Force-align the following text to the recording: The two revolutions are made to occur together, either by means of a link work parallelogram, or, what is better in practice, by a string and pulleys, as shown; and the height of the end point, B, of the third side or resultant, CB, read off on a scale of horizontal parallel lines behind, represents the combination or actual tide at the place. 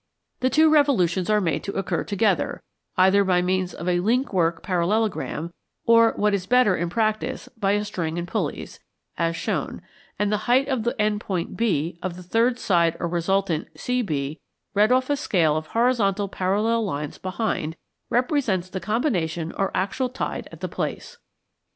The 0.39 0.49
two 0.49 0.67
revolutions 0.67 1.29
are 1.29 1.39
made 1.39 1.63
to 1.63 1.73
occur 1.73 2.03
together, 2.03 2.63
either 2.97 3.23
by 3.23 3.43
means 3.43 3.71
of 3.71 3.87
a 3.87 3.99
link 3.99 4.33
work 4.33 4.63
parallelogram, 4.63 5.53
or, 5.85 6.13
what 6.15 6.33
is 6.33 6.47
better 6.47 6.75
in 6.75 6.89
practice, 6.89 7.47
by 7.49 7.73
a 7.73 7.85
string 7.85 8.17
and 8.17 8.27
pulleys, 8.27 8.79
as 9.19 9.35
shown; 9.35 9.79
and 10.17 10.31
the 10.31 10.49
height 10.49 10.67
of 10.67 10.85
the 10.85 10.99
end 10.99 11.21
point, 11.21 11.55
B, 11.55 11.99
of 12.01 12.15
the 12.15 12.23
third 12.23 12.57
side 12.57 12.97
or 12.99 13.07
resultant, 13.07 13.67
CB, 13.75 14.39
read 14.73 14.91
off 14.91 15.07
on 15.07 15.13
a 15.13 15.17
scale 15.17 15.55
of 15.55 15.67
horizontal 15.67 16.27
parallel 16.27 16.83
lines 16.83 17.19
behind, 17.19 17.75
represents 18.09 18.69
the 18.71 18.79
combination 18.79 19.51
or 19.55 19.69
actual 19.77 20.09
tide 20.09 20.47
at 20.51 20.61
the 20.61 20.67
place. 20.67 21.19